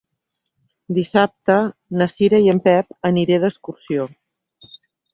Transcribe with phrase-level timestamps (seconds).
[0.97, 1.59] Dissabte
[2.03, 4.13] na Cira i en Pep aniré d'excursió.